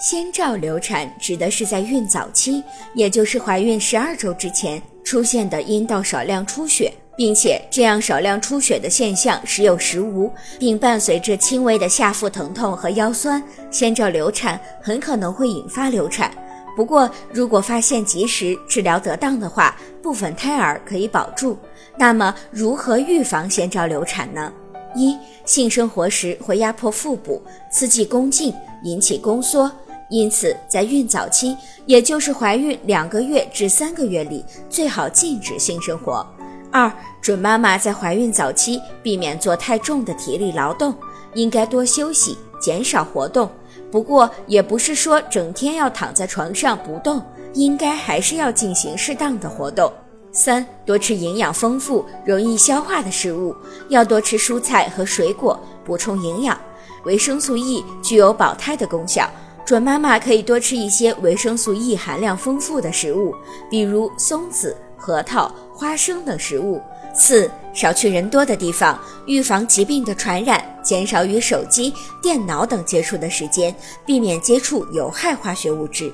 [0.00, 2.60] 先兆流产指的是在孕早期，
[2.92, 10.28] 也就是怀孕十二周之前出现的阴道少量出血，并且这样少量出血的现象时有时无，
[10.58, 13.40] 并伴随着轻微的下腹疼痛和腰酸。
[13.70, 16.32] 先兆流产很可能会引发流产，
[16.74, 21.56] 不过如果发现及时、治疗得当的话，部分胎儿可以保住。
[21.96, 24.52] 那么如何预防先兆流产呢？
[24.94, 28.54] 一、性生活时会压迫腹部，刺激宫颈，
[28.84, 29.70] 引起宫缩。
[30.08, 36.26] 因此，在孕早期，也就是怀孕两个月至三个月里，最好禁止性生活。
[36.70, 40.94] 二、准妈妈在怀孕早期避免做太重的体力劳动，
[41.34, 43.50] 应该多休息，减少活动。
[43.90, 47.22] 不过，也不是说整天要躺在床上不动，
[47.54, 49.90] 应该还是要进行适当的活动。
[50.32, 53.54] 三、多吃营养丰富、容易消化的食物，
[53.90, 56.58] 要多吃蔬菜和水果，补充营养。
[57.04, 59.28] 维生素 E 具有保胎的功效。
[59.64, 63.34] 准妈妈可以多吃一些维生素 E 含量丰富的食物，
[63.70, 66.80] 比如松子、核桃、花生等食物。
[67.14, 73.74] 四、少去人多的地方，预防疾病的传染，减少与手机、电脑等接触的时间，
[74.06, 76.12] 避免接触有害化学物质。